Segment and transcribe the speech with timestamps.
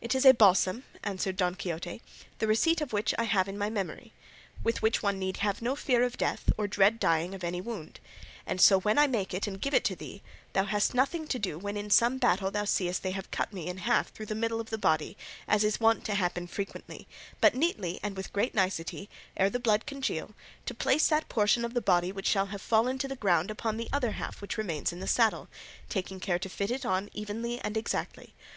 [0.00, 2.02] "It is a balsam," answered Don Quixote,
[2.40, 4.12] "the receipt of which I have in my memory,
[4.64, 8.00] with which one need have no fear of death, or dread dying of any wound;
[8.48, 10.24] and so when I make it and give it to thee
[10.54, 13.68] thou hast nothing to do when in some battle thou seest they have cut me
[13.68, 15.16] in half through the middle of the body
[15.46, 17.06] as is wont to happen frequently,
[17.40, 20.34] but neatly and with great nicety, ere the blood congeal,
[20.66, 23.76] to place that portion of the body which shall have fallen to the ground upon
[23.76, 25.46] the other half which remains in the saddle,
[25.88, 28.34] taking care to fit it on evenly and exactly.